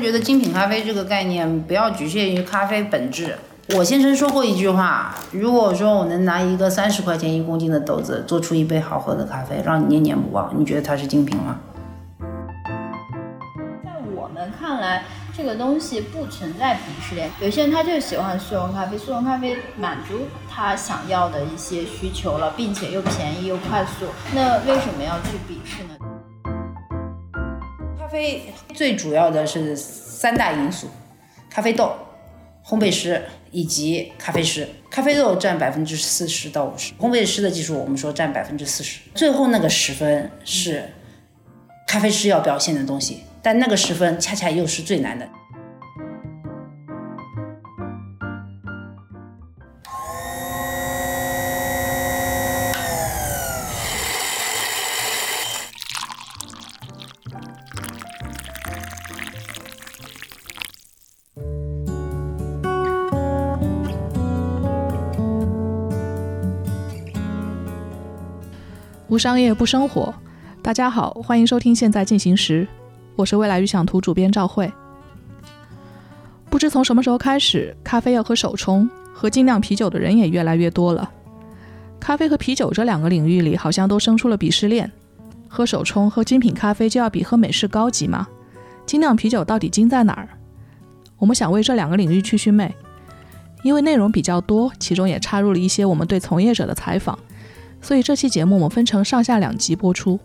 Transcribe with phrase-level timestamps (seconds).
[0.00, 3.36] 觉得精品咖啡这个概念不要局限于咖啡本质。
[3.74, 11.58] 我先生说过一句话：如果说我能拿一个三十块钱一公斤的豆子做出一杯好喝的咖啡，让你念念不忘，你觉得它是精品吗？
[13.82, 15.02] 在我们看来，
[15.36, 17.28] 这个东西不存在鄙视链。
[17.40, 24.06] 有些人他就喜欢速溶咖啡，速溶咖啡满足他想要的一些需求了，并且又便宜又快速。
[24.32, 26.05] 那为什么要去鄙视呢？
[28.06, 28.40] 咖啡
[28.72, 30.88] 最主要的是三大因素：
[31.50, 31.92] 咖啡豆。
[32.64, 33.20] 烘焙师
[33.50, 40.88] 以及咖啡师，咖啡豆占百分之四十到五十，烘焙师的技术我们说占百分之四十，最后那个十分是
[41.86, 45.28] 咖啡师要表现的东西，但那个十分恰恰又是最难的。
[69.16, 70.14] 不商业不生活，
[70.60, 72.64] 大家好，欢迎收听《现在进行时》，
[73.16, 74.70] 我是未来预想图主编赵慧。
[76.50, 81.10] 不知从什么时候开始，咖啡要喝手冲，喝精酿啤酒的人也越来越多了。
[81.98, 84.92] 咖啡和啤酒这两个领域里，好像都生出了鄙视链。
[85.48, 88.28] 喝手冲、喝精品咖啡就要比喝美式高级吗？
[88.84, 90.28] 精酿啤酒到底精在哪儿？
[91.16, 92.70] 我们想为这两个领域去去魅，
[93.62, 97.18] 因为内容比较多，其中也插入了一些我们对从业者的采访。
[97.80, 100.18] 所以这期节目我们分成上下两集播出。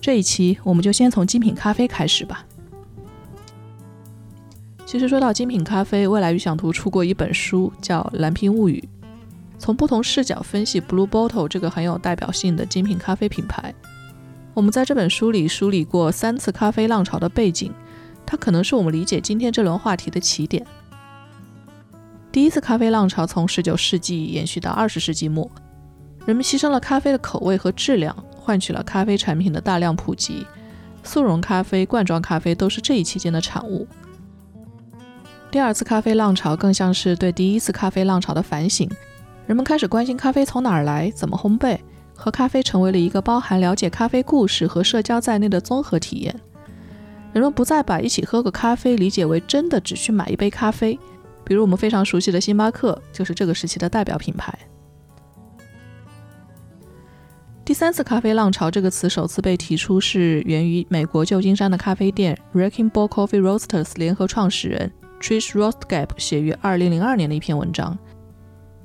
[0.00, 2.44] 这一期我们就先从精品咖啡开始吧。
[4.86, 8.82] 其实说到精品咖啡，未来预想图出过一本书，叫《蓝瓶物语》，
[9.58, 13.72] 从不同视角分析 Blue Bottle 这个很有代表性的精品咖啡品牌。
[14.52, 17.72] 我们在这本书里梳理过三次咖啡浪潮的背景，
[18.26, 20.66] 它可能是我们理解今天这轮话题的起点。
[22.32, 25.48] 第一次咖啡浪潮从19世纪延续到20世纪末。
[26.30, 30.46] 人们牺牲了咖啡的口味和质量，换取了咖啡产品的大量普及。
[31.02, 33.84] 速溶咖啡、罐装咖啡都是这一期间的产物。
[35.50, 38.88] 第二次咖啡浪潮更像是对第一次咖啡浪潮的反省。
[39.48, 41.76] 人们开始关心咖啡从哪儿来、怎么烘焙，
[42.14, 46.32] 喝咖啡成为了一个包含了解咖啡故事和社交在内的综合体验。
[47.32, 50.96] 人们不再把一起喝个咖啡理解为真的只去买一杯咖啡。
[51.42, 54.56] 比如我们非常熟悉的星巴克，就是这个时期的代表品牌。
[57.70, 67.96] 第三次咖啡浪潮这个词首次被提出，是源于美国旧金山的咖啡店 Wrecking Ball Coffee Roasters 联合创始人 Trish Rostgap 写于2002年的一篇文章。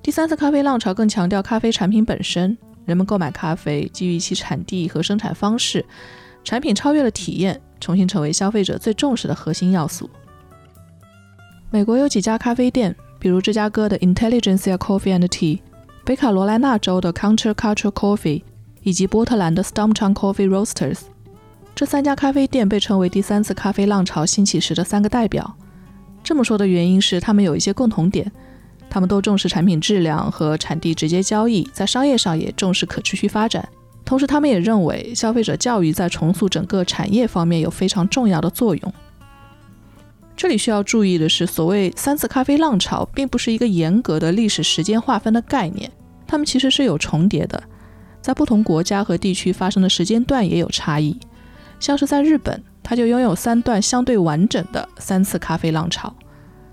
[0.03, 5.83] 第三次咖啡浪潮更强调咖啡产品本身，人们购买咖啡基于其产地和生产方式，
[6.43, 10.07] 产品超越了体验，重新成为消费者最重视的核心要素。
[11.71, 15.61] 美国有几家咖啡店，比如芝加哥的 Intelligence Coffee and Tea，
[16.05, 18.43] 北卡罗来纳州的 Counterculture Coffee。
[18.85, 20.99] 以及波特兰的 Stumptown Coffee Roasters，
[21.73, 25.55] 这三家咖啡店被称为第三次咖啡浪潮兴起时的三个代表。
[26.23, 28.31] 这么说的原因是，他们有一些共同点：
[28.87, 33.67] 他们都重视产品质量和产地直接交易，在商业上也重视可持续发展。
[34.05, 38.93] 同时，他们也认为消费者教育在重塑整个产业方面有非常重要的作用。
[40.37, 45.91] 这里需要注意的是，所谓三次咖啡浪潮并不是一个严格的历史时间划分的概念，
[46.27, 47.63] 它们其实是有重叠的。
[48.25, 51.15] 在不同国家和地区发生的时间段也有差异，
[51.79, 56.11] 像是在日本，它就拥有三段相对完整的三次咖啡浪潮；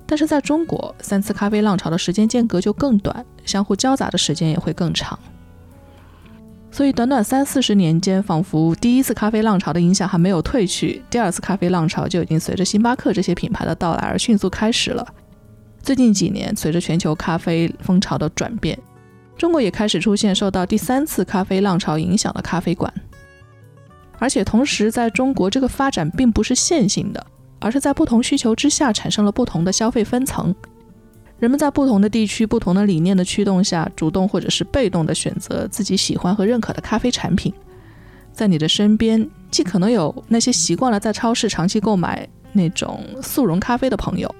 [0.07, 5.19] 但是在中国，三次咖啡浪潮的时间间隔就更短，相互交杂的时间也会更长。
[6.71, 15.07] 所以，短短三四十年间，仿佛第一次咖啡浪潮的影响还没有退去，第二次咖啡浪潮就已经随着星巴克这些品牌的到来而迅速开始了。
[15.83, 18.79] 最近几年，随着全球咖啡风潮的转变。
[19.37, 22.93] 中国也开始出现受到第三次咖啡浪潮影响的咖啡馆，
[24.19, 27.27] 而且同时在中国这个发展并不是线性的，
[27.59, 30.55] 而是在不同需求之下产生了不同的消费分层。
[31.41, 37.53] 人们在不同的地区、不同的理念的驱动下，主动或者是被动地选择自己喜欢和认可的咖啡产品。
[38.33, 44.33] 在你的身边，既可能有那些习惯了在超市长期购买那种速溶咖啡的朋友。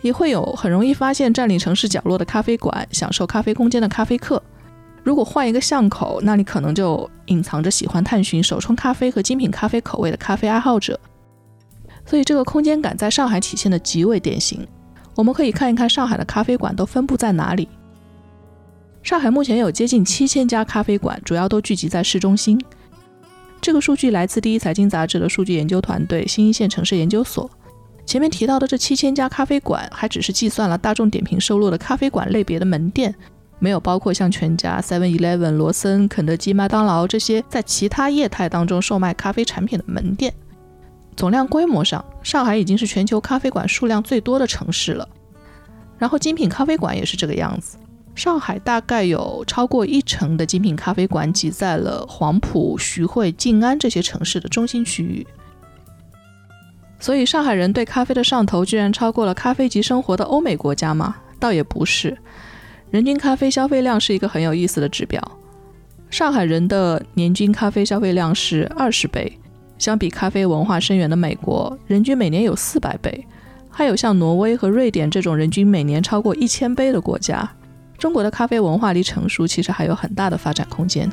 [0.00, 4.42] 也会有很容易发现占领城市角落的咖啡馆，享受咖啡空间的咖啡客。
[5.02, 10.98] 如果换一个巷口，那里可能就隐藏着喜欢探寻手冲咖啡和精品咖啡口味的咖啡爱好者。
[12.04, 14.66] 所以这个空间感在上海体现的极为典型。
[15.14, 17.68] 我们可以看一看上海的咖啡馆都分布在哪里。
[19.02, 22.60] 上海目前有接近七千家咖啡馆，主要都聚集在市中心。
[23.60, 27.50] 这个数据来自第一财经杂志的数据研究团队新一线城市研究所。
[28.08, 33.14] 前面提到的这七千家咖啡馆，还只是计算了大众点评收录的咖啡馆类别的门店，
[33.58, 40.32] 没有包括像全家、Seven Eleven、罗森、肯德基、麦当劳这些在其他业态当中售卖咖啡产品的门店。
[41.16, 45.06] 总量规模上，上海已经是全球咖啡馆数量最多的城市了。
[45.98, 47.76] 然后精品咖啡馆也是这个样子，
[48.14, 55.26] 上海大概有超过一成的精品咖啡馆挤在了黄埔、徐汇、静安这些城市的中心区域。
[57.00, 61.16] 所以上海人对咖啡的上头居然超过了咖啡级生活的欧美国家吗？
[61.38, 62.18] 倒也不是，
[62.90, 65.22] 人均咖啡消费量是一个很有意思的指标。
[66.10, 69.38] 上海人的年均咖啡消费量是二十杯。
[69.78, 73.24] 相比咖啡文化深远的美国，人均每年有四百杯；
[73.70, 77.48] 还有像挪威和瑞典这种人均每年超过一千杯的国家，
[77.96, 81.08] 中国的咖啡文化离成熟其实还有很大的发展空间。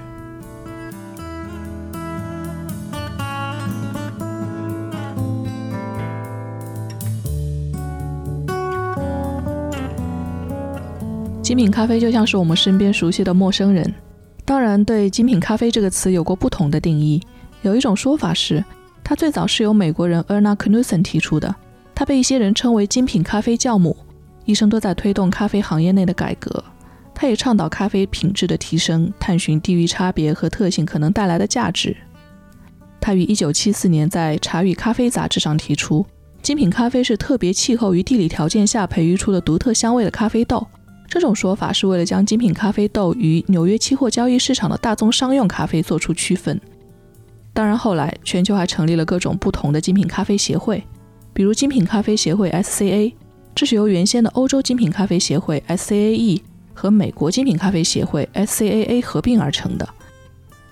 [11.56, 13.94] 精品咖啡就像是我们身边熟悉的陌生人，
[14.44, 17.22] 当然对精品咖啡这个词有过不同的定义。
[17.62, 18.62] 有一种说法是，
[19.06, 21.56] 它最早是由美国人 Erna Knudsen 提出的。
[21.96, 23.96] 他被一些人称为“精品咖啡教母”，
[24.44, 26.62] 一生都在推动咖啡行业内的改革。
[27.14, 31.96] 他也倡导咖啡品质的提升，探寻地域差别和特性可能带来的价值。
[33.00, 36.06] 他于1974年在《茶与咖啡》杂志上提出，
[36.42, 40.68] 精品咖啡是特别气候与地理条件下培育出的独特香味的咖啡豆。
[41.16, 46.60] 这种说法是为了将精品咖啡豆与纽约期货交易市场的大宗商用咖啡做出区分。
[47.54, 50.84] 当然，后来全球还成立了各种不同的精品咖啡协会，
[51.34, 53.14] 比如精品咖啡协会 （SCA），
[53.56, 56.42] 这是由原先的欧洲精品咖啡协会 （SCAE）
[56.74, 59.88] 和美国精品咖啡协会 （SCAA） 合并而成的。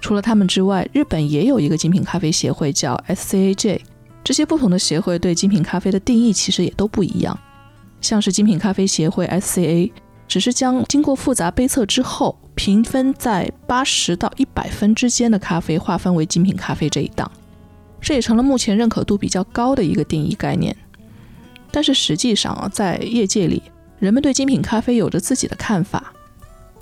[0.01, 3.80] 除了他们之外，日本也有一个精品咖啡协会叫 SCAJ。
[4.25, 7.39] 这些不同的协会对精品咖啡的定义其实也都不一样，
[8.01, 9.89] 像是精品咖啡协会 （SCA）。
[10.28, 17.31] 只是将经过复杂杯测之后评分在八十到一百分之间的咖啡划分为精品咖啡这一档，
[18.02, 20.75] 这也成了目前认可度比较高的一个定义概念。
[21.72, 23.62] 但是实际上啊，在业界里，
[24.00, 26.14] 人们对精品咖啡有着自己的看法。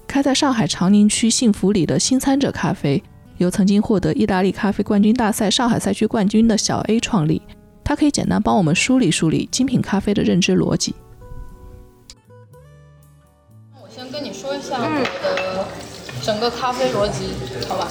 [0.08, 3.02] 开在上海长宁区幸福里的新餐者咖啡，
[3.38, 7.42] 由曾经获得意大利咖啡冠军大赛上海赛区冠军的小 A 创立，
[7.84, 10.94] 他可以简单帮我们梳理梳理精品咖啡的认知逻辑。
[14.12, 15.66] 跟你说一下我的
[16.22, 17.32] 整个咖啡逻辑，
[17.70, 17.88] 好吧？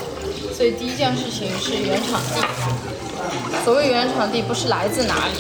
[0.55, 2.43] 所以第一件事情是原产地。
[3.65, 5.35] 所谓原产地，不是来自哪里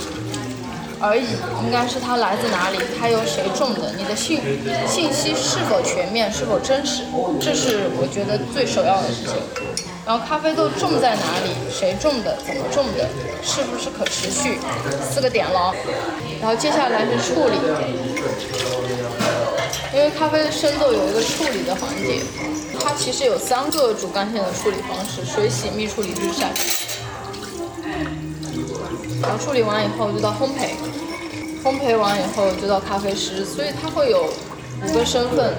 [0.98, 1.24] 而已，
[1.64, 4.40] 应该是它来自哪里，它由谁种的，你的信
[4.88, 7.02] 信息是否全面，是否真实，
[7.38, 9.36] 这是我觉得最首要的事情。
[10.06, 13.06] 然后咖啡豆种在哪里，谁种的，怎么种的，
[13.42, 14.58] 是不是可持续，
[15.04, 15.74] 四个点了。
[16.40, 17.56] 然后接下来是处理。
[19.92, 22.20] 因为咖啡的生豆有一个处理的环节，
[22.78, 26.52] 它其实有三个主干线的处理方式：水洗、密处理、日晒。
[29.20, 30.70] 然后处理完以后就到烘焙，
[31.64, 34.32] 烘焙完以后就到咖啡师，所以它会有
[34.84, 35.52] 五个身份，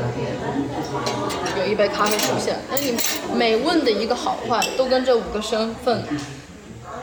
[1.59, 2.57] 有一杯咖啡出现。
[2.71, 2.95] 那你
[3.35, 6.05] 每问的一个好坏，都跟这五个身份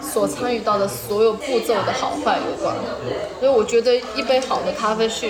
[0.01, 2.75] 所参与到的所有步骤的好坏有关。
[3.39, 5.27] 所以我觉得一杯好的咖啡是。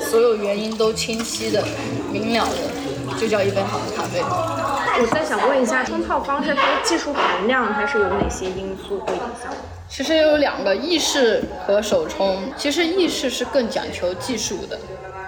[0.00, 1.64] 所有原因都清晰的、
[2.12, 4.20] 明了的，就叫一杯好的咖啡。
[4.20, 9.52] 我在想问一下，冲泡方式它的技术含量它是有哪些因素会影响？
[9.88, 12.42] 其实有两个，意式和手冲。
[12.56, 14.78] 其实意式是更讲求技术的，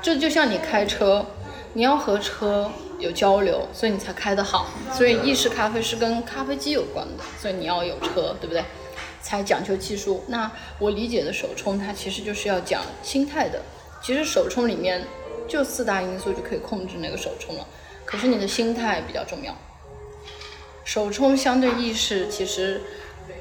[0.01, 1.25] 这就像你开车，
[1.73, 4.67] 你要和车有交流，所以你才开得好。
[4.93, 8.65] 所以意式咖啡是跟咖啡机有关的，所以你要有车，对不对？
[9.21, 10.23] 才讲究技术。
[10.29, 13.61] 那我理解的手冲，它其实就是要讲心态的。
[14.07, 15.05] 其实手冲里面
[15.49, 17.67] 就四大因素就可以控制那个手冲了，
[18.05, 19.53] 可是你的心态比较重要。
[20.85, 22.81] 手冲相对意识，其实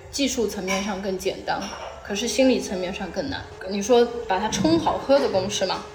[0.09, 1.61] 技术层面上更简单，
[2.03, 3.43] 可是心理层面上更难。
[3.69, 5.85] 你说把它冲好喝的公式吗，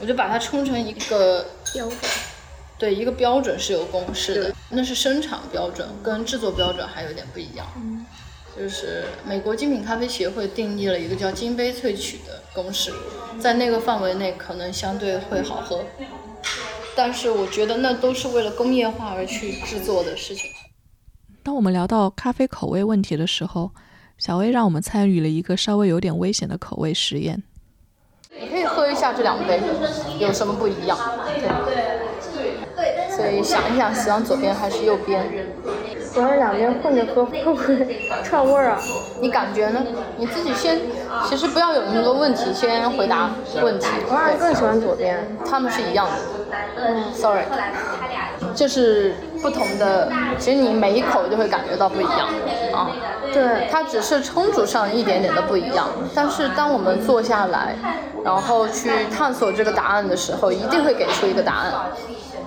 [0.00, 1.98] 我就把它冲成一个标准，
[2.76, 7.64] 对，一个标准是有公式的，那是生产标准，跟制作标准还有点不一样。
[8.58, 12.92] 就是美国精品咖啡协会定义了一个叫金杯萃取的公式，
[13.38, 15.84] 在那个范围内可能相对会好喝，
[16.96, 20.50] 但是我觉得那都是为了工业化而去制作的事情。
[21.44, 23.70] 当我们聊到咖啡口味问题的时候，
[24.18, 27.42] 小薇让我们参与了一个稍微有点危险的口味实验。
[28.40, 29.60] 你可以喝一下这两杯
[30.18, 30.98] 有什么不一样，
[31.64, 32.08] 对。
[33.10, 35.26] 所以想一想，喜欢左边还是右边？
[36.18, 38.80] 主要是两边混着喝，会不会串味儿啊？
[39.20, 39.80] 你感觉呢？
[40.16, 40.76] 你自己先，
[41.24, 43.30] 其实不要有那么多问题，先回答
[43.62, 43.86] 问题。
[44.10, 45.24] 我还更喜欢左边。
[45.48, 46.12] 他们是一样的。
[46.76, 47.44] 嗯，sorry，
[48.52, 50.10] 就是不同的，
[50.40, 52.28] 其实你每一口就会感觉到不一样
[52.72, 52.90] 啊。
[53.32, 57.76] 对，它只是冲煮上一点点的不一样，但是当我们坐下来，
[58.24, 61.72] 然后去探索这个答案的时候，一定会给出一个答案。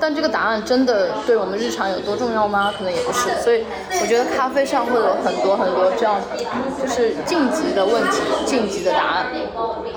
[0.01, 2.73] 但这个答案真的对我们日常有多重要吗？
[2.75, 3.29] 可能也不是。
[3.43, 3.63] 所以
[4.01, 6.19] 我觉得咖啡上会有很多很多这样，
[6.81, 9.27] 就是晋级的问题，晋级的答案。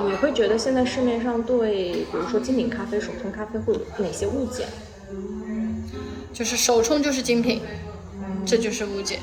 [0.06, 4.66] 你会觉得现在市面上对，比如说精品咖啡、手冲咖啡会有哪些误解？
[6.34, 7.62] 就是手冲就是精品，
[8.44, 9.18] 这就是误解。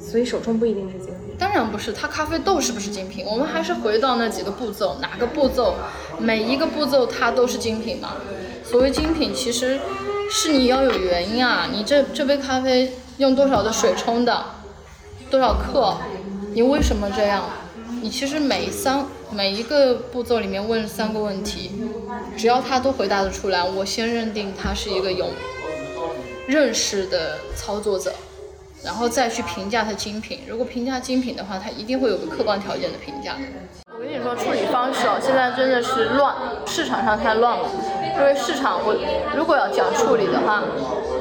[0.00, 1.36] 所以手冲不一定是精品。
[1.38, 3.24] 当然不是，它咖啡豆是不是精品？
[3.24, 5.74] 我们还是回到那几个步骤，哪个步骤，
[6.18, 8.16] 每一个步骤它都是精品嘛？
[8.64, 9.78] 所谓精品，其实
[10.30, 11.68] 是你要有原因啊。
[11.72, 14.44] 你这这杯咖啡用多少的水冲的，
[15.30, 15.96] 多少克？
[16.54, 17.44] 你为什么这样？
[18.02, 21.72] 你其实每三每一个步骤里面问三个问题，
[22.36, 25.26] 只要他都回答得出来，我先认定他是一个有
[26.46, 28.12] 认识的操作者，
[28.84, 30.40] 然后再去评价他精品。
[30.46, 33.36] 如果评价精品的话，他一定会有个客观条件的评价。
[33.92, 36.34] 我跟你说，处理方式哦，现在真的是乱，
[36.66, 37.68] 市场上太乱了。
[38.18, 38.94] 因为市场，我
[39.36, 40.62] 如果要讲处理的话，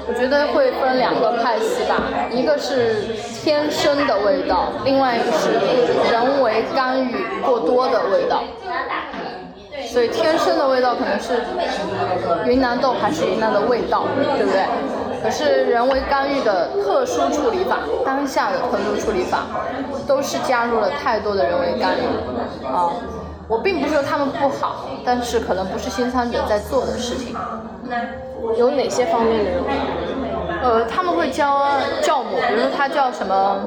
[0.07, 2.01] 我觉得会分两个派系吧，
[2.31, 3.13] 一个是
[3.43, 5.51] 天生的味道，另外一个是
[6.11, 8.43] 人为干预过多的味道。
[9.85, 11.43] 所以天生的味道可能是
[12.49, 14.65] 云南豆还是云南的味道，对不对？
[15.21, 19.43] 可是人为干预的特殊处理法，当下的特殊处理法，
[20.07, 22.89] 都是加入了太多的人为干预啊。
[23.47, 27.35] 我并不是说他们不好，但是可能不是新参者在做的事情。
[28.57, 29.63] 有哪些方面的人？
[30.61, 31.65] 呃，他们会教
[32.01, 33.59] 酵母，比如说它叫什么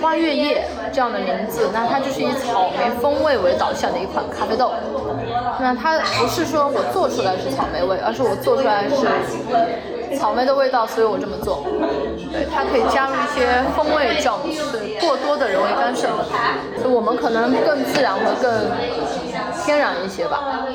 [0.00, 4.70] 花月夜这样的名字，那它就是以草莓风味为导向的一款咖啡豆。
[5.60, 9.06] 那它不是说我做出来是草莓味，而是我做出来是
[10.16, 11.64] 草莓的味道，所以我这么做。
[12.32, 16.08] 对，它可以加入一些风味酵母，对，过多的人为干涉，
[16.80, 18.70] 所以我们可能更自然和更
[19.64, 20.66] 天然一些吧。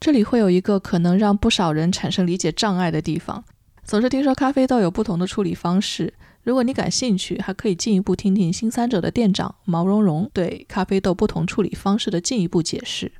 [0.00, 3.44] 这里会有一个可能让不少人产生理解障碍的地方。
[3.84, 13.12] 总是听说咖啡豆有不同的处理方式，如果你感兴趣，还可以进一步听听新三者的店长毛茸茸对咖啡豆不同处理方式的进一步解释。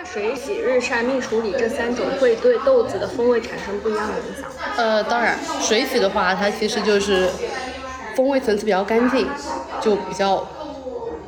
[0.00, 4.48] 那水洗、日晒、蜜处理这三种会对豆子的风味产生不一样的影响？
[4.76, 7.28] 呃，当然，水洗的话，它其实就是
[8.14, 9.26] 风味层次比较干净，
[9.80, 10.46] 就比较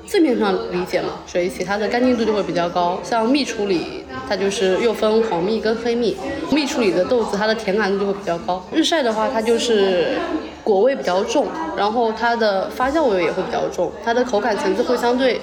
[0.07, 3.01] 字面上理解嘛，水洗它的干净度就会比较高。
[3.03, 6.17] 像蜜处理，它就是又分黄蜜跟黑蜜，
[6.53, 8.65] 蜜处理的豆子它的甜感度就会比较高。
[8.73, 10.17] 日晒的话，它就是
[10.63, 15.41] 果味比较重，然后它的发酵味也会比较重，它的口感层次会相对。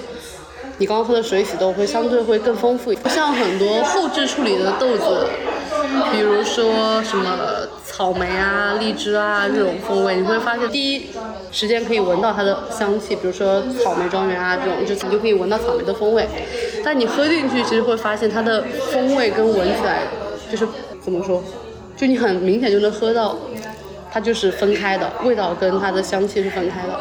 [0.78, 5.26] 你刚刚喝的水洗豆会相对会更丰富，不像很多后置处理的豆子，
[6.12, 7.36] 比如说什么
[7.84, 11.06] 草莓啊、荔枝啊这种风味，你会发现第一
[11.50, 16.28] 时间可以闻到它的香气，比如说草莓庄园啊这种，就你就可以闻到草莓的风味。
[16.84, 20.02] 但你喝进去，其实会发现它的风味跟闻起来
[20.48, 20.64] 就是
[21.00, 21.42] 怎么说，
[21.96, 23.36] 就你很明显就能喝到，
[24.12, 27.00] 它就是分开的，味道跟它的香气是分开的。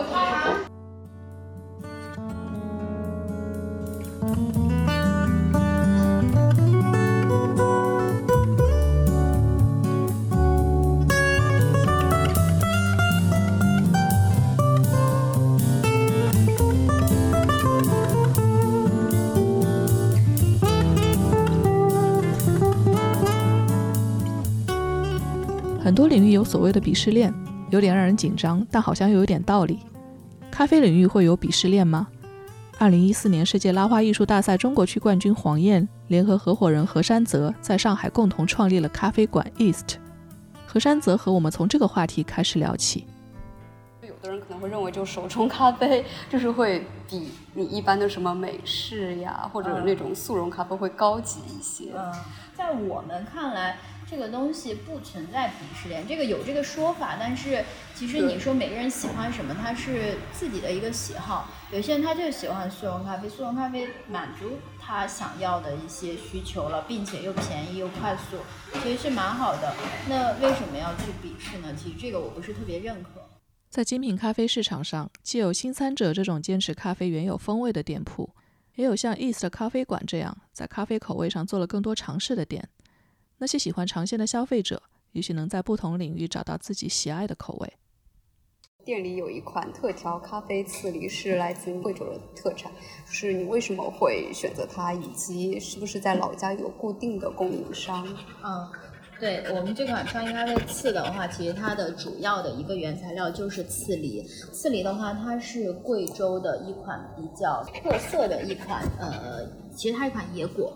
[26.07, 27.33] 多领域有所谓的鄙视链，
[27.69, 29.79] 有点让人紧张，但好像又有点道理。
[30.49, 32.07] 咖啡领域会有鄙视链吗？
[32.77, 39.97] 二零一四年世界拉花艺术大赛中国区冠军黄燕联合合伙人何山泽在上海共同创立了咖啡馆 East。
[40.65, 43.05] 何山泽和我们从这个话题开始聊起。
[44.01, 51.91] 有的人可能会认为，就手冲咖啡就是会比你一般的什么美式呀，或者那种速溶咖啡会高级一些。
[51.97, 52.13] 嗯，
[52.55, 53.75] 在我们看来。
[54.09, 57.61] 这个东西不存在鄙视链，这个有这个说法，但是
[57.93, 61.49] 其实你说每个人喜欢什么，他是自己的一个喜好。
[61.73, 68.37] 有些人他就喜欢速溶咖啡，速溶咖啡满足他想要的一些需求了，并且又便宜又快速，
[68.81, 69.75] 其实是蛮好的。
[70.07, 71.75] 那为什么要去鄙视呢？
[71.77, 73.09] 其实这个我不是特别认可。
[73.69, 78.33] 在精品咖啡市场上，既有新餐者这种坚持咖啡原有风味的店铺，
[78.75, 82.69] 也有像 East 咖啡馆这样在咖啡口味上做了更多尝试的店。
[83.39, 87.73] 那些喜欢尝鲜的消费者，也许能在不同领域找到自己喜爱的口味。
[88.83, 92.71] 店里有一款特调咖啡刺梨是来自于贵州的特产，
[93.05, 98.07] 是你为什么会选择它，以及是不是在老家有固定的供应商？
[98.43, 98.67] 嗯，
[99.19, 104.23] 对我们这款创意咖啡刺的话，其实它的主要的一个原材料就是刺梨。
[104.53, 110.73] 刺梨的话，它是贵州的一款比较特色的一款，呃，其实它一款野果。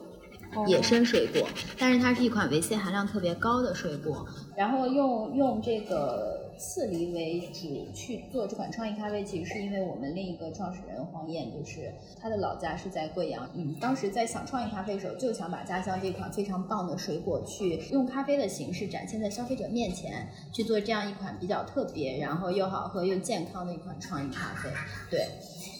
[0.67, 1.47] 野生水果，
[1.79, 4.25] 但是它是一款维 C 含量特别高的水果。
[4.55, 11.91] 然后用用这个刺梨为主去做这款创意咖啡，其实是因为我们另一个创始人黄燕，就是
[12.21, 13.49] 他的老家是在贵阳。
[13.55, 24.69] 嗯，当时在想创意咖啡的时候，就想把家乡这款非常棒的水果，去用咖啡的形式展现在消费者面前，去做这样一款比较特别，然后又好喝又健康的一款创意咖啡。
[25.09, 25.25] 对。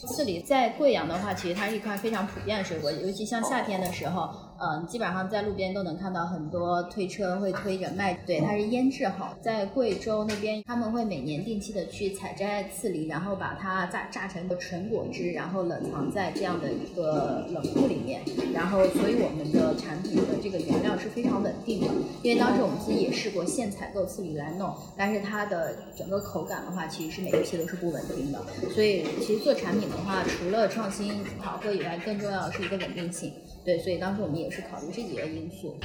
[0.07, 8.13] 刺梨在贵阳的话，其实它是一块非常普遍的水果，尤其像夏天的时候，嗯，基本上在路边都能看到很多推车会推着卖。
[8.25, 9.35] 对，它是腌制好。
[9.41, 18.21] 在贵州那边，他们会每年定期的去采摘刺梨，然后把它榨榨成个纯果汁，然后冷藏在这样的一个冷库里面。
[18.53, 21.87] 然后，所以我们的产品的这个原料是非常稳定的。
[22.23, 28.39] 因为当时我们自己也试过现采购刺梨来弄，但是它的整个口感的话，其实是每一批都是不稳定的。
[28.73, 29.91] 所以，其实做产品。
[29.91, 33.33] 的话，除了创新好喝以外，更重要的是一个稳定性。
[33.63, 35.77] 对，所以当时我们也是考虑这几个因素。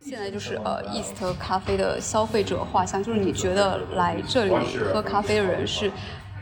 [0.00, 4.54] 现在就是呃，East 咖啡的消费者画像，就是你觉得来这里
[4.92, 5.90] 喝咖啡的人是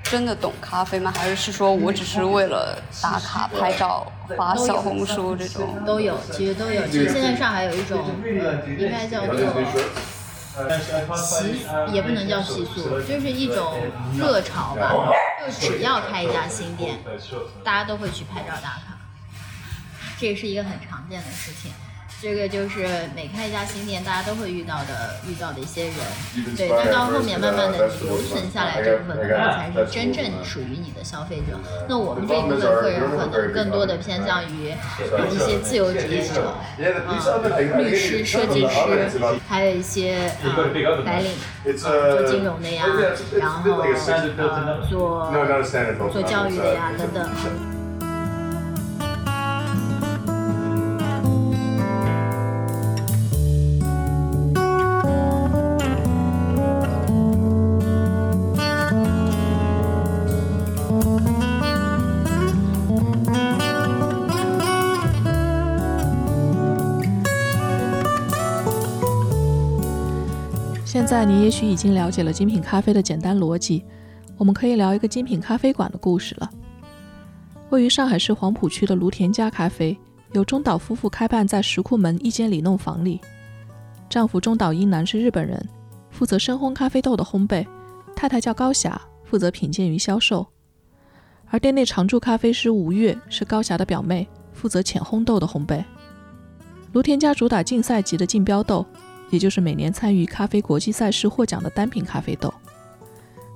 [0.04, 1.12] 真的懂咖啡吗？
[1.16, 5.84] 还是是说我只是为了打卡拍照发小红书这种？
[5.84, 6.86] 都有，其实都有。
[6.86, 8.04] 其实现在上海有一种
[8.78, 9.34] 应该叫做
[11.16, 13.74] 习，也不能叫习俗，就是一种
[14.16, 15.10] 热潮吧。
[15.44, 16.98] 就只要开一家新店，
[17.64, 18.95] 大家都会去拍照打卡，
[20.18, 21.72] 这也是一个很常见的事情。
[22.18, 25.94] 这个就是每开一家新店，大家都会遇到的遇到的一些人。
[26.56, 31.60] 对，但到后面慢慢的留存下来这部分客人才是真正属于你的消费者。
[31.86, 34.72] 那我们这一部分客人可能更多的偏向于
[35.30, 36.54] 一些自由职业者，
[37.06, 37.20] 啊，
[37.76, 40.56] 律师、设计师，还有一些啊
[41.04, 41.32] 白领，
[41.76, 42.86] 做金融的呀，
[43.38, 45.30] 然后呃做
[46.10, 47.75] 做教育的呀等等。
[70.96, 73.84] 现在你也许已经了解了精品咖啡的简单逻辑，
[74.38, 76.50] 我们可以聊一个精品咖啡馆的故事了。
[77.68, 79.94] 位于上海市黄浦区的芦田家咖啡，
[80.32, 83.20] 由中岛夫妇开办在石库门一间里弄房里。
[84.08, 85.62] 丈夫中岛英男是日本人，
[86.08, 87.66] 负责深烘咖啡豆的烘焙；
[88.16, 90.46] 太太叫高霞，负责品鉴与销售。
[91.50, 95.84] 而店内常驻咖啡师吴月是高霞的表妹，负责浅烘豆的烘焙。
[96.92, 98.86] 芦田家主打竞赛级的竞标豆。
[99.30, 102.52] 也就是每年参与咖啡国际赛事获奖的单品咖啡豆，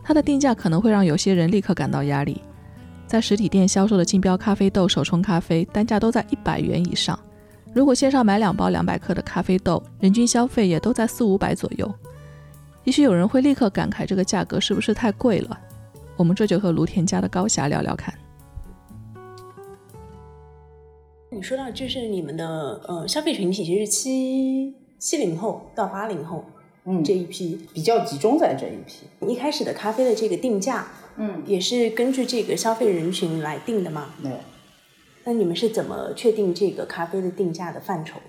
[0.03, 2.41] 它的定价可能会让有些人立刻感到压力。
[3.07, 7.19] 在实体店销售的竞标咖啡豆手冲咖啡单价都在一百元以上，
[7.73, 11.93] 如果线上买两包两百克的咖啡豆，人均消费也都在四五百左右。
[12.85, 15.59] 也许有人会立刻感慨这个价格是不是太贵了？
[16.17, 18.15] 我们这就和卢田家的高霞聊聊看。
[21.31, 24.75] 你说到就是你们的呃消费群体其实是七。
[25.01, 26.45] 七零后到八零后，
[26.85, 29.07] 嗯，这一批比较集中在这一批。
[29.27, 34.15] 一开始的咖啡的这个定价，嗯，也是根据这个消费人群来定的吗？
[34.23, 34.31] 对。
[35.25, 38.21] 那你们是怎么确定这个咖啡的定价的范畴？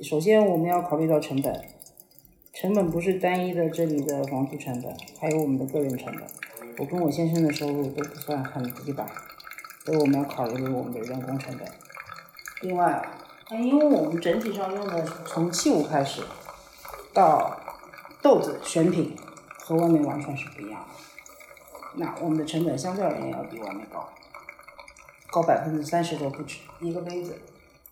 [0.00, 1.60] 首先，我们要考虑到成本，
[2.54, 6.22] 成本不是单一的这里的房租成本，还有我们的个人成本。
[6.78, 9.06] 我跟我先生的收入都不算很低吧，
[9.84, 11.68] 所以我们要考虑我们的人工成本。
[12.62, 13.06] 另外。
[13.50, 16.22] 那因为我们整体上用的从器物开始，
[17.12, 17.60] 到
[18.22, 19.14] 豆子选品
[19.58, 20.86] 和外面完全是不一样的。
[21.96, 24.08] 那我们的成本相对而言要比外面高，
[25.30, 26.58] 高百分之三十都不止。
[26.80, 27.38] 一个杯子，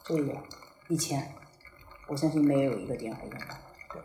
[0.03, 0.33] 这个
[0.88, 1.33] 一千，
[2.07, 3.55] 我相信没有一个店会用到。
[3.93, 4.01] 对，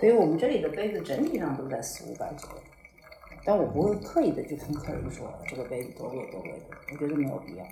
[0.00, 2.56] 所以我们这里的杯子整体上都在四五百左右。
[3.44, 7.64] 但我不会刻意的去跟客人说这个杯子多贵多贵的，我觉得没有必要。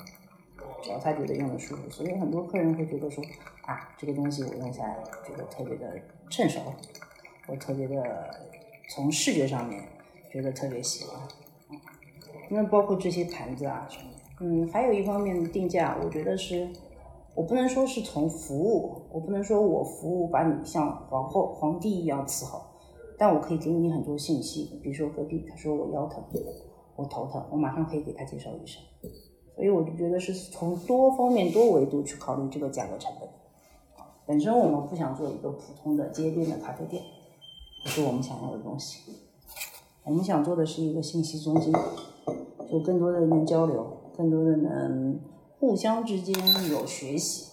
[0.82, 3.22] 只要他觉得用的舒服，所以很多客人会觉得说
[3.62, 6.60] 啊，这个东西我用下来觉得特别的趁手，
[7.46, 8.30] 我特别的
[8.90, 9.82] 从视觉上面
[10.30, 11.20] 觉得特别喜欢。
[12.50, 16.68] 那包括这些盘子啊什么，嗯，还有一方面定价，我觉得是，
[17.34, 22.60] 我不能说是从服务，我不能说我服务把你像皇后皇帝一样伺候，
[23.16, 26.22] 但我可以给你很多信息，比如说隔壁他说我腰疼，
[26.96, 28.82] 我头疼，我马上可以给他介绍医生。
[29.54, 33.28] 所以我就觉得是从多方面、多维度去考虑这个价格成本。
[34.24, 37.02] 本身我们不想做一个普通的街边的咖啡店，
[37.82, 39.12] 不是我们想要的东西。
[40.04, 41.72] 我们想做的是一个信息中心，
[42.70, 45.20] 就更多的能交流，更多的能
[45.58, 46.34] 互相之间
[46.70, 47.52] 有学习，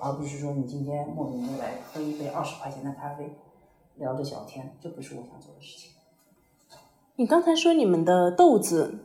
[0.00, 3.30] 而不是说你今天莫名的来喝一杯二十块钱的咖啡，
[3.96, 5.92] 聊着小天，这不是我想做的事情。
[7.16, 8.98] 你刚才说你们的豆子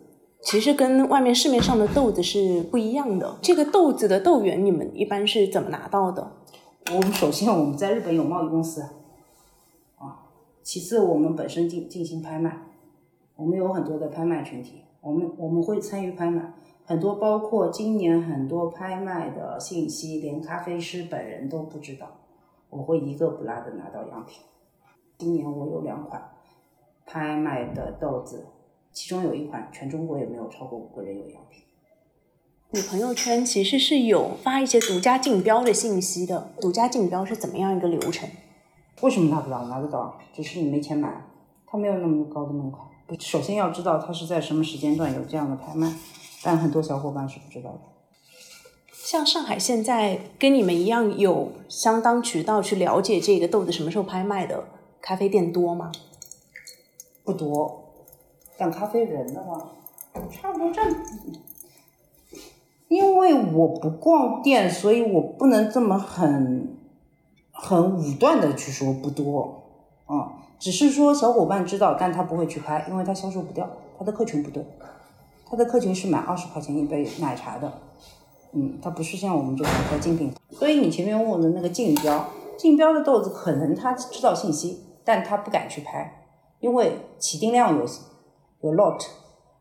[0.43, 6.33] 其实跟外面市面上的豆子是不一样的，这个豆子的豆源你们一般是怎么拿到的？
[6.93, 8.81] 我们首先我们在日本有贸易公司，
[9.97, 10.27] 啊，
[10.61, 12.67] 其次我们本身进进行拍卖，
[13.37, 16.53] 我们有很多的拍卖群体，我们我们会参与拍卖，
[16.83, 22.07] 很多包括今年很多拍卖的信息，连咖啡师本人都不知道，
[22.69, 24.43] 我会一个不落的拿到样品。
[25.17, 26.21] 今年我有两款
[27.05, 28.45] 拍卖的豆子，
[28.93, 31.63] 其中有一款全中国也没有超过五个人有样品。
[32.71, 38.29] 你朋友圈其实是有发一些独家竞标的信息的，独家竞标是怎么样一个流程？
[39.01, 39.67] 为什么拿不到？
[39.67, 41.25] 拿得到，只是你没钱买，
[41.65, 42.79] 它没有那么高的门槛。
[43.19, 45.93] 首先要知道它是在什么时间段有这样的拍卖，
[46.41, 47.79] 但很多小伙伴是不知道的。
[48.91, 54.63] 像上海现在跟你们一样有相当渠道去了解这个豆子什么时候拍卖的
[55.01, 55.91] 咖啡店多吗？
[57.23, 57.82] 不多，
[58.57, 59.59] 但咖啡人的话，
[60.31, 60.93] 差不多占。
[62.87, 66.77] 因为我不逛店，所以我不能这么很
[67.51, 69.63] 很武断的去说不多，
[70.05, 74.63] 啊，只是说小伙伴知道，但他不会去拍，因为他销售不掉，他的客群不对，
[75.49, 77.81] 他的客群是买二十块钱一杯奶茶的，
[78.51, 86.27] 嗯，他不是像我们这种喝精品，所以你前面问我的那个竞标，竞标的豆子可能他知道信息，但他不敢去拍，
[86.59, 88.03] 因为起订量有限
[88.63, 88.99] 有 lot，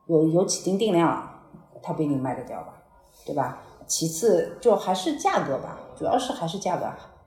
[0.06, 1.42] 有有起订定量，
[1.82, 2.78] 他不一定卖得掉吧。
[3.24, 3.62] 对吧？
[3.86, 6.86] 其次就还是价格吧，主要是还是价格。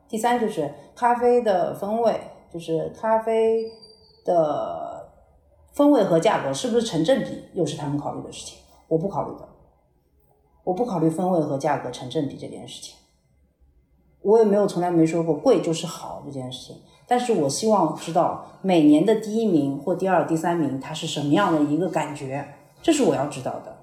[0.10, 2.20] 第三就是咖啡的风味，
[2.52, 3.72] 就是咖啡
[4.26, 5.14] 的
[5.74, 8.58] 风味和价格是不是成正比，又是他们考虑的事情。
[8.88, 9.48] 我不考虑的，
[10.64, 12.96] 我不考虑风味和价格成正比这件事情。
[14.22, 16.82] 我也没有从来没说过贵就是好这件事情。
[17.08, 23.78] 但是我希望知道每年的第一名或第二、第三名它是什么样的一个感觉，这是我要知道的。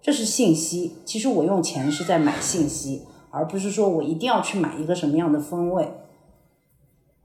[0.00, 5.92] 这是信息，其实我用钱是在买信息，而不是说我一定要去买一个什么样的风味。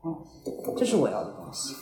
[0.03, 0.15] 嗯，
[0.75, 1.75] 这是我要的东西。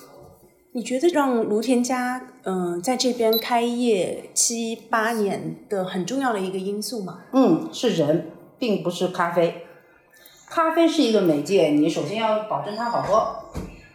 [0.74, 7.22] 你觉得让卢田家嗯在这边开业七八年的很重要的一个因素吗？
[7.34, 9.66] 嗯，是人，并不是咖啡。
[10.52, 13.26] 咖啡是一个媒介，你首先要保证它好喝，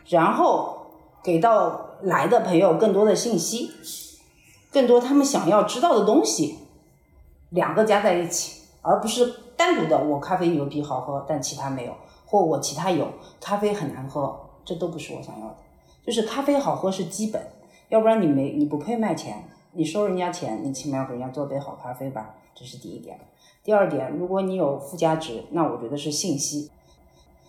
[0.09, 0.87] 然后
[1.23, 3.71] 给到来的朋友更多的信息，
[4.73, 6.61] 更多他们想要知道的东西。
[7.51, 10.03] 两个加在一起，而不是单独的。
[10.03, 13.07] 我咖啡牛逼好喝，但其他没有，或我其他有，
[13.39, 15.57] 咖啡很难喝，这都不是我想要的。
[16.07, 17.47] 就是咖啡好喝是基本，
[17.91, 23.21] 要不然你没你不配卖钱，你收人家钱，你起码要给人家做杯好咖啡吧，这是第一点。
[23.67, 26.71] 第二点，如果你有附加值，那我觉得是信息。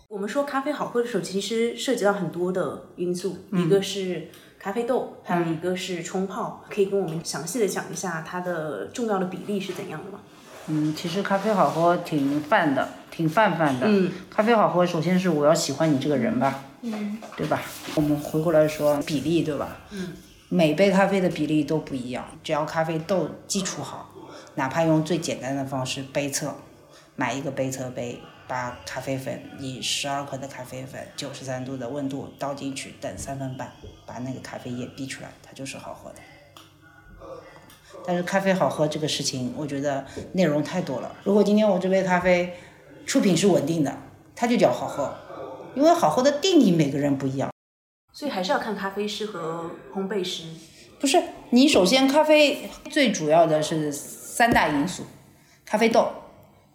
[0.07, 4.29] 我们说咖啡好喝的时候，其实涉及到很多的因素，一个是。
[4.59, 10.19] 咖啡豆，还有一个是冲泡，可以跟我们详细的讲一下它的重要的比例是怎样的吗？
[10.65, 13.85] 嗯，其实咖啡好喝挺泛的，挺泛泛的。
[13.87, 17.61] 嗯，咖啡好喝，首先是我要喜欢你这个人吧，嗯，对吧？
[17.93, 19.77] 我们回过来说比例，对吧？
[19.91, 20.13] 嗯，
[20.49, 24.09] 每杯咖啡的比例都不一样，只要咖啡豆基础好，
[24.57, 26.53] 哪怕用最简单的方式杯测，
[27.15, 28.19] 买一个杯测杯。
[28.49, 33.69] 把咖啡粉以十二克的咖啡粉，九十三度的温度倒进去，等三分半，
[34.05, 36.15] 把那个咖啡液逼出来，它就是好喝的。
[38.05, 41.13] 但是咖啡好喝这个事情，我觉得内容太多了。
[41.25, 42.53] 如果今天我这杯咖啡
[43.05, 43.97] 出品是稳定的，
[44.33, 45.13] 它就叫好喝，
[45.75, 47.49] 因为好喝的定义每个人不一样。
[48.13, 50.45] 所以还是要看咖啡师和烘焙师。
[51.01, 53.91] 不是，你首先咖啡最主要的是
[54.37, 55.07] 三大因素：
[55.65, 56.11] 咖啡豆、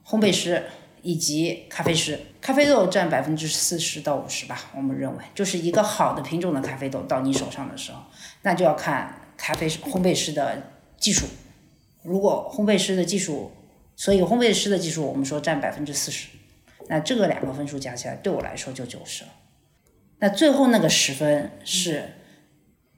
[0.05, 0.64] 烘焙师。
[1.05, 4.70] 以及咖啡师，咖啡豆占百分之四十到五十吧。
[4.77, 7.98] 我们认为，就是一个好的品种的咖啡豆到你手上的时候，
[8.42, 10.62] 那就要看咖啡、烘焙师的
[11.01, 11.27] 技术。
[12.05, 13.51] 如果烘焙师的技术，
[13.96, 16.29] 所以烘焙师的技术，我们说占百分之四十，
[16.87, 19.31] 那这个两个分数加起来，对我来说就九十了。
[20.20, 22.12] 那最后那个十分是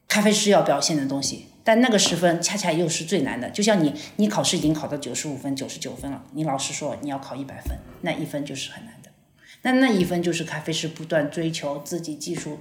[0.07, 1.47] 咖啡师要表现的东西。
[1.65, 9.11] 但那个十分恰恰又是最难的，就像你，你考试已经考到九十五分、九十九分了，你老师说你要考一百分，那一分就是很难的。
[9.63, 12.61] 那那一分就是咖啡师不断追求自己技术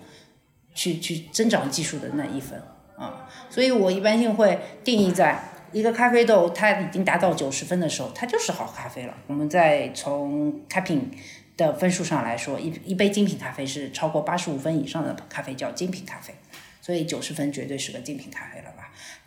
[0.73, 2.61] 去去增长技术的那一分
[2.95, 3.29] 啊。
[3.49, 5.37] 所以我一般性会定义在
[5.73, 9.13] 一个咖啡豆它已经达到九十分的时候，它就是好咖啡了。
[9.27, 11.11] 我们再从开品
[11.57, 16.33] 的分数上来说，一一杯精品咖啡是超过八十五分以上的咖啡叫精品咖啡，
[16.79, 18.82] 所以九十分绝对是个精品咖啡了吧？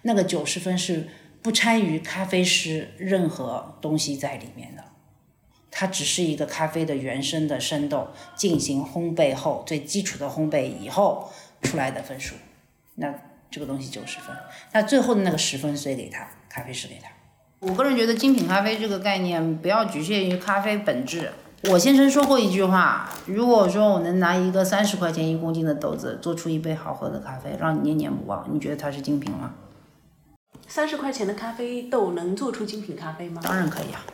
[0.06, 1.08] 那个九十分是
[1.42, 4.84] 不掺与咖啡师任何东西在里面的，
[5.70, 11.30] 它只是一个咖啡的原生的生豆进行烘焙后最基础的烘焙以后
[11.62, 12.36] 出来的分数，
[12.94, 13.12] 那
[13.50, 14.34] 这个东西九十分，
[14.72, 16.28] 那最后的那个十分谁给他？
[16.48, 17.10] 咖啡师给他。
[17.58, 21.32] 我个人觉得精品咖啡这个概念不要局限于咖啡本质。
[21.70, 29.54] 我先生说过一句话：如果说我能拿一个三十块钱一公斤的豆子做出一杯好喝的咖啡，让你念念不忘，你觉得它是精品吗？
[30.68, 33.40] 三十块钱的咖啡豆能做出精品咖啡吗？
[33.42, 34.04] 当然可以啊，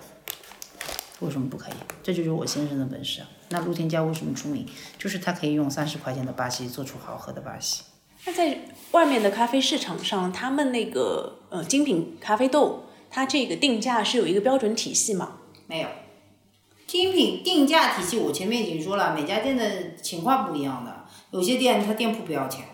[1.21, 1.75] 为什么不可以？
[2.03, 3.29] 这就是我先生的本事啊。
[3.49, 4.67] 那陆天家为什么出名？
[4.99, 7.83] 就是他可以用三十块钱的巴西做出好喝的巴西。
[8.25, 8.61] 那在
[8.93, 15.39] 外面的咖啡市场上，他们那个呃精品咖啡豆，它这个定价是有一个标准体系吗？
[15.67, 15.89] 没有，
[16.87, 22.65] 精品定价体系我前面已经说了，每家店的情况不一样的，有些店它店铺不要钱，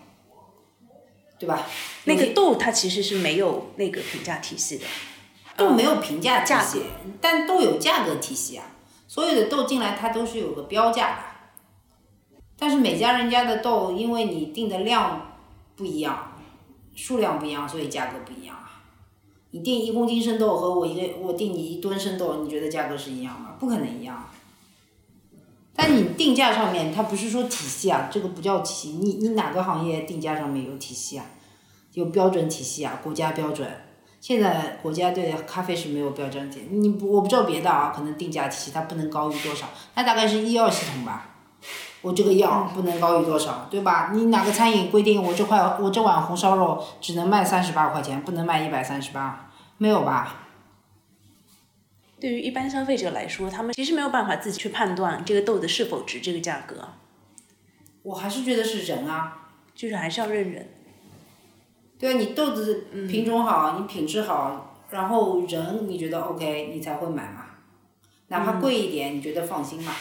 [1.38, 1.66] 对吧？
[2.04, 4.84] 那个豆它其实是没有那个评价体系的，
[5.56, 6.82] 豆没有评价体价系，
[7.20, 8.64] 但豆有价格体系啊。
[9.06, 15.38] 所有的豆进来它都是有个标价的，但是每家人家的豆，因为你定的量
[15.76, 16.38] 不一样，
[16.94, 18.82] 数量不一样，所以价格不一样啊。
[19.52, 23.56] 你定一公斤生豆和我一个我定你一吨生豆，你觉得价格是一样吗？
[23.58, 24.30] 不可能一样啊。
[25.80, 28.88] 但你定价上面，它不是说体系啊，这个不叫体系。
[29.00, 31.24] 你你哪个行业定价上面有体系啊？
[31.92, 33.70] 有标准体系啊，国家标准。
[34.20, 41.28] 现在国家对咖啡是没有标准体，你不我不知道别的啊，可能定价体系它不能高于多少，它大概是医药系统吧。
[42.02, 44.10] 我这个药不能高于多少，对吧？
[44.12, 49.50] 你哪个餐饮规定我这块我这碗红烧肉只能卖三十八块钱，不能卖一百三十八？
[49.76, 50.47] 没有吧？
[52.20, 56.88] 对于一般消费者来说，他们其实没有办法自己去判断这个豆子是否值这个价格，
[58.02, 60.68] 我还是觉得是人啊，就是还是要认人。
[61.98, 67.46] 对啊，你豆子品种好，你品质好，然后人你觉得 OK，你才会买嘛。
[68.28, 69.92] 哪怕贵一点，你觉得放心嘛。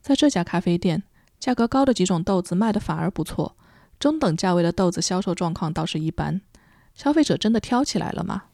[0.00, 1.02] 在这家咖啡店，
[1.38, 3.56] 价格高的几种豆子卖的反而不错，
[3.98, 6.40] 中等价位的豆子销售状况倒是一般。
[6.94, 8.44] 消费者真的挑起来了吗？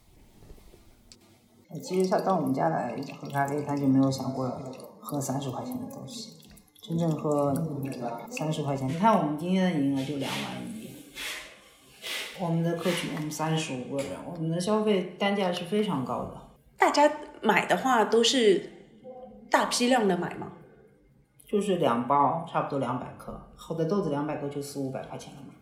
[1.81, 4.49] 其实他到我们家来喝咖啡，他就没有想过
[5.01, 6.39] 喝三十块钱的东西，
[6.81, 7.55] 真正喝
[8.31, 8.89] 三十块钱。
[8.89, 10.41] 你看我们今天的营业额就两万
[10.75, 10.89] 一，
[12.41, 16.37] 我们的客群我们三十五个人，我们的消费单价是非常高的。
[16.77, 18.71] 大家买的话都是
[19.51, 20.53] 大批量的买吗？
[21.47, 25.55] 就是两包，差不多两百克，好的豆子两百克就四五百块钱了嘛。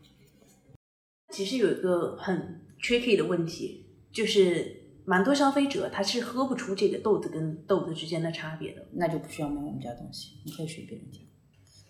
[1.31, 8.87] 其实有一个很 tricky 的问题，就是蛮多消费者他是喝不出这个豆子跟豆子之间的差别的。
[8.95, 11.19] 那就不需要买我们家东西，你可以学别人家，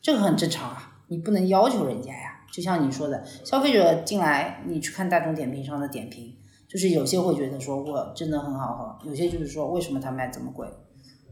[0.02, 2.36] 这个很正常啊，你不能要求人家呀。
[2.52, 6.34] 就像你说的，消费者进来，你去看大众点评上的点评，
[6.68, 10.66] 就是有些会觉得说我真的很好喝，有些就是说为什么他卖这么贵，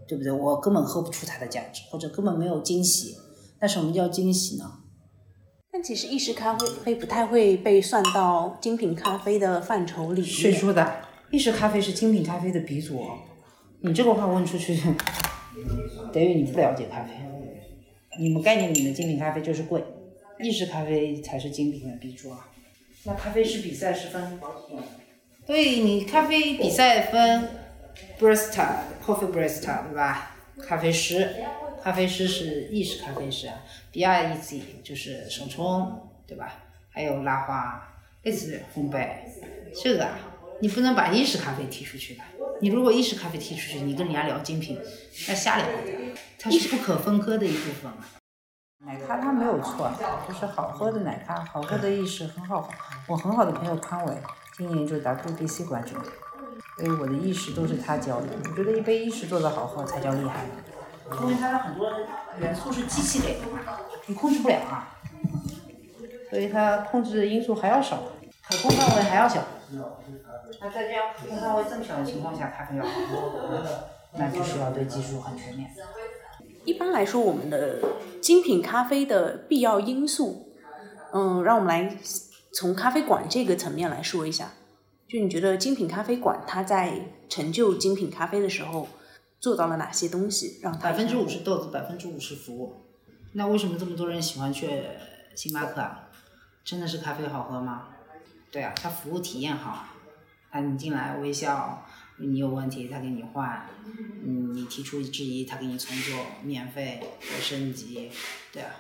[0.07, 0.31] 对不对？
[0.31, 3.17] 我根本喝不出它的价值，或者根本没有惊喜。
[3.61, 4.65] 那什么叫惊喜呢？
[5.73, 10.31] 但其实意式咖啡不太会被算到精品咖啡的范畴里面。
[10.31, 11.08] 谁说的？
[11.31, 13.07] 意式咖啡是精品咖啡的鼻祖。
[13.81, 14.75] 你这个话问出去，
[16.13, 17.11] 等于你不了解咖啡。
[18.19, 19.85] 你们概念里的精品咖啡就是贵，
[20.41, 22.49] 意式咖啡才是精品的鼻祖啊。
[23.05, 24.41] 那咖啡师比赛是分，
[25.47, 27.49] 对你咖啡比赛分
[28.19, 30.35] barista、coffee barista 对吧？
[30.67, 31.33] 咖啡师，
[31.81, 33.55] 咖啡师是意式咖啡师啊
[33.93, 36.65] ，B R E Z 就是手冲，对吧？
[36.91, 39.09] 还有拉花，类似烘焙，
[39.81, 40.19] 这个啊，
[40.61, 42.25] 你不能把意式咖啡踢出去吧。
[42.61, 44.79] 你如果意式咖啡踢出去，你跟人家聊精品，
[45.29, 45.75] 那瞎聊的，
[46.39, 47.99] 它是不可分割的一部分啊。
[48.85, 49.93] 奶咖它没有错，
[50.27, 52.73] 就是好喝的奶咖，好喝的意式很好喝。
[53.07, 54.13] 我很好的朋友康伟，
[54.57, 55.95] 今年就是 WBC 冠军，
[56.77, 58.27] 所以我的意式都是他教的。
[58.51, 60.45] 我觉得一杯意式做的好喝才叫厉害，
[61.23, 61.93] 因为它的很多
[62.41, 63.61] 元素是机器给的嘛，
[64.07, 64.99] 你控制不了啊，
[66.31, 68.03] 所以它控制的因素还要少，
[68.49, 69.45] 可控范围还要小。
[70.61, 73.65] 那在这样可控范围这么小的情况下，咖啡要好喝，
[74.17, 75.71] 那就是要对技术很全面。
[76.65, 77.81] 一般来说，我们的
[78.21, 80.53] 精品咖啡的必要因素，
[81.13, 81.97] 嗯，让我们来
[82.53, 84.53] 从咖啡馆这个层面来说一下。
[85.09, 88.87] 就你觉得精品咖啡馆它在成就精品咖啡的时候
[89.41, 90.61] 做到了哪些东西？
[90.63, 92.75] 让百分之五十豆子，百分之五十服务。
[93.33, 94.69] 那为什么这么多人喜欢去
[95.35, 96.09] 星巴克啊？
[96.65, 97.89] 真的是咖啡好喝吗？
[98.51, 99.95] 对啊，他服务体验好啊，
[100.51, 101.87] 啊，你进来微笑，
[102.19, 103.67] 你有问题他给你换，
[104.25, 108.11] 嗯，你提出质疑他给你重做，免费或升级，
[108.53, 108.71] 对啊。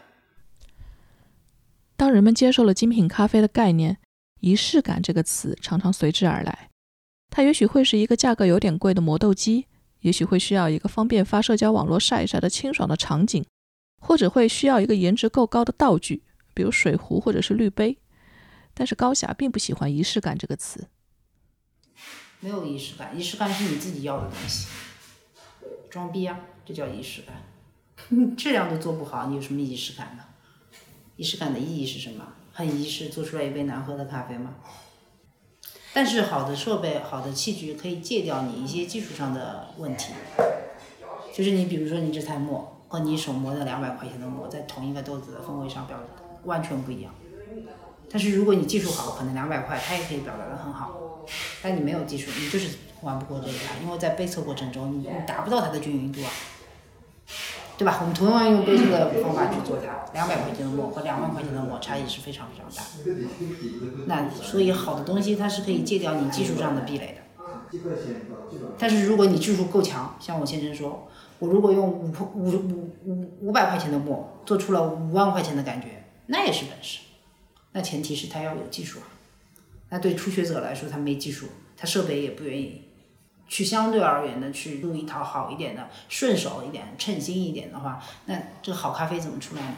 [1.96, 3.98] 当人们接受了精品咖啡的概念，
[4.40, 6.70] 仪式感这个词常常随之而来。
[7.28, 9.66] 它也许会是一个价格有点贵的磨豆机，
[10.00, 13.44] 也许会需要一个方便发社交网络晒一晒的清爽的场景，
[14.00, 16.22] 或者会需要一个颜值够高的道具，
[16.54, 17.98] 比如水壶或者是滤杯。
[18.78, 20.86] 但是高霞并不喜欢仪式感这个词。
[22.38, 24.68] 没有仪式感，仪式感是你自己要的东西。
[25.90, 27.34] 装逼啊，这叫仪式感。
[28.38, 30.22] 质量都做不好，你有什么仪式感呢？
[31.16, 32.24] 仪式感的意义是什么？
[32.52, 34.54] 很仪式，做出来一杯难喝的咖啡吗？
[35.92, 40.12] 但是好的设备、好的器具可以戒掉你一些技术上的问题。
[41.34, 45.98] 就是你比如说，你这台磨和你手磨的两百块钱的磨，在同一个豆子的风味上表
[46.44, 47.12] 完全不一样。
[48.10, 51.24] 但是如果你技术好，可能两百块它也可以表达的很好。
[51.62, 56.30] 但你没有技术，你就是玩不过这一台，因为在背测过程中，你你达不到它的均匀度啊。
[57.76, 57.98] 对吧？
[58.00, 62.82] 我们同样用背测的方法去做它，两百块钱的墨和两万块钱的墨差异是非常非常大。
[64.06, 67.22] 那所以好的东西它是可以戒掉你技术上的壁垒的。
[68.76, 71.06] 但是如果你技术够强，像我先生说，
[71.38, 76.98] 我如果用五五五五五百块钱的墨做出了五万块钱的感觉，那也是本事。
[77.72, 79.06] 那前提是他要有技术啊。
[79.90, 82.82] 那对初学者来说，他没技术，他设备也不愿意。
[83.50, 89.74] 去相对而言的去录一套好一点的、顺手一点、称心一点的话，那这个好咖啡怎么出来呢？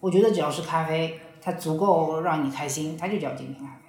[0.00, 3.80] 我觉得只要是咖啡，它足够让你开心，它就叫精品咖啡。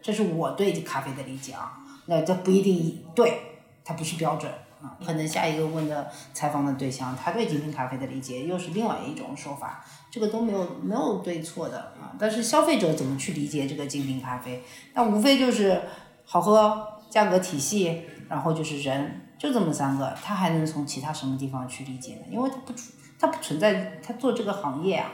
[0.00, 1.84] 这是我对咖啡的理解啊。
[2.06, 3.40] 那这不一定对，
[3.84, 4.96] 它不是标准啊。
[5.04, 12.12] 可能下一个问的采访的对象，他对精品咖啡的理解又是另外一种说法，这个都没有没有对错的啊。
[12.18, 14.62] 但是消费者怎么去理解这个精品咖啡？
[14.94, 15.82] 那无非就是
[16.24, 18.02] 好喝、价格体系。
[18.30, 22.20] 然后就是人，就这么三个，他还能从其他什么地方去理解呢？
[22.30, 25.10] 因为他不存，他不存在，他做这个行业啊。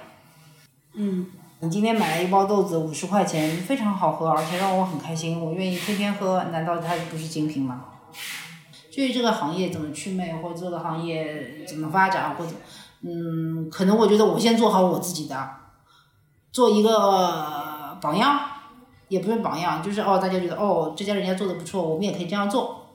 [0.93, 1.27] 嗯。
[1.61, 7.87] 你今天买了一包豆子，五十块钱，非常好喝，而且让我很开心，我愿意天天喝，难道它不是精品吗？
[8.93, 12.53] 至于这个行业怎么去魅，或者这个行业怎么发展，或者，
[13.07, 15.51] 嗯，可能我觉得我先做好我自己的，
[16.51, 18.41] 做一个榜样，
[19.07, 22.89] 也不是榜样，就是哦，大家觉得哦，这家人家做的不错，我们也可以这样做。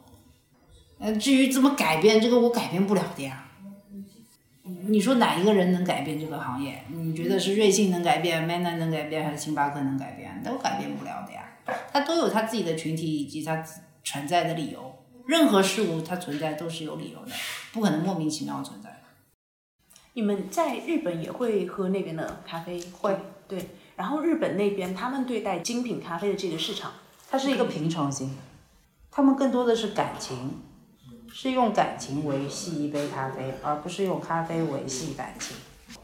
[0.99, 3.45] 呃，至于怎么改变这个，我改变不了的呀。
[4.87, 6.83] 你说哪一个人能改变这个行业？
[6.89, 10.43] 你觉得是瑞幸能改变，Manner 能改变，还是星巴克能改变？
[10.43, 11.43] 都改变不了的呀。
[11.93, 13.63] 他都有他自己的群体以及他
[14.03, 14.93] 存在的理由。
[15.25, 17.31] 任何事物它存在都是有理由的，
[17.71, 18.90] 不可能莫名其妙存在。
[20.13, 22.81] 你们在日本也会喝那边的咖啡？
[22.99, 23.17] 会。
[23.47, 23.69] 对。
[23.95, 26.91] 然后日本那边他们对待精品咖啡的这个市场，
[27.29, 28.35] 它是一个平常心，
[29.11, 30.61] 他们更多的是感情。
[31.33, 35.55] 是用感情维系一杯咖啡，而不是用咖啡维系感情。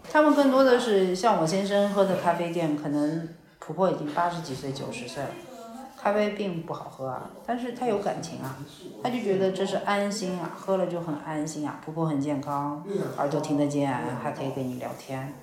[0.10, 3.28] 他们更多的是像我先生喝的咖啡店，可能
[3.60, 5.30] 婆婆已经八十几岁、九十岁了，
[6.08, 8.58] 咖啡并不好喝啊，但是他有感情啊，
[9.04, 12.82] 他就觉得这是安心啊，喝了就很安心啊，婆婆很健康，
[13.18, 13.94] 耳朵听得见，
[14.24, 15.34] 还可以跟你聊天，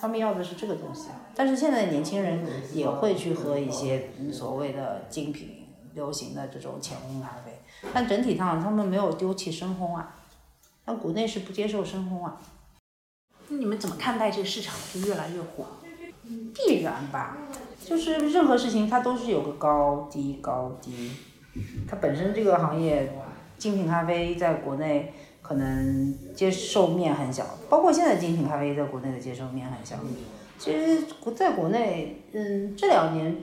[0.00, 1.20] 他们要的是这个东西啊。
[1.34, 7.52] 但是现在年轻人也会去喝一些所谓的精品、流行的这种浅烘咖啡。
[7.92, 10.14] 但整体上，他们没有丢弃深烘啊，
[10.86, 12.40] 但国内是不接受深烘啊。
[13.48, 15.66] 那你们怎么看待这个市场就越来越火？
[16.54, 17.36] 必然吧，
[17.86, 21.12] 就是任何事情它都是有个高低高低。
[21.88, 23.08] 它本身这个行业，
[23.56, 29.96] 精品咖啡在国内可能接受面很小，包括现在精品咖啡在国内的接受面很小。
[30.58, 33.36] 其实国在国内，嗯，这两年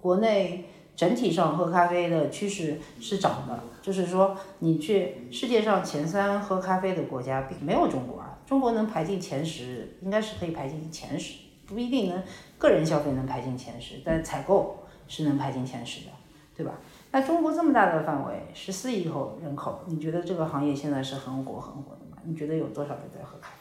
[0.00, 0.66] 国内。
[0.94, 11.41] 整体上喝咖啡的趋势是涨的，就是说你去世界上前三喝咖啡的国家并没有中国啊，中国能排进前十，应该是可以排进前十，
[11.72, 12.22] 不一定能
[12.58, 16.10] 个人消费能排进前十，但采购是能排进前十的，
[16.56, 16.74] 对吧？
[17.10, 22.16] 那中国这么大的范围，十四亿口人口，你觉得这个行业现在是很火很火的吗？
[22.24, 23.56] 你觉得有多少人在喝咖啡？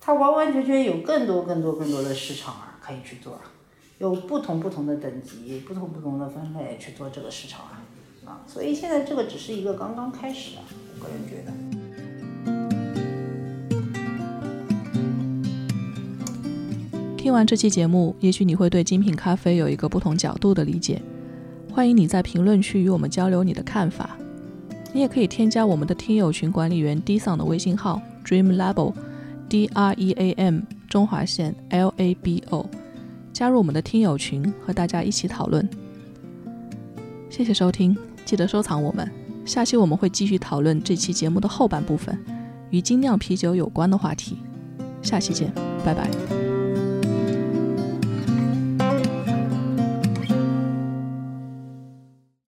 [0.00, 3.40] 它完完全全有更多更多更多的市场啊，可以去做啊。
[3.98, 7.82] 有不同不同的等级，不同不同的分类去做这个市场啊，
[8.26, 10.62] 啊，所以现在这个只是一个刚刚开始啊，
[10.98, 11.73] 我个人觉得。
[17.24, 21.00] 听完这期节目，也许你会对精品咖啡有一个不同角度的理解。
[21.72, 24.10] 欢迎你在评论区与我们交流你的看法。
[24.92, 32.68] 你也可以添加我们的听友群管理员 D 桑的微信号 Dream Label，D R E A M 中华线 L A B O，
[33.32, 35.66] 加入我们的听友群，和大家一起讨论。
[37.30, 37.96] 谢谢收听，
[38.26, 39.10] 记得收藏我们。
[39.46, 42.22] 下期我们会继续讨论这期节目的后半部分，
[42.68, 44.36] 与精酿啤酒有关的话题。
[45.00, 45.50] 下期见，
[45.82, 46.53] 拜拜。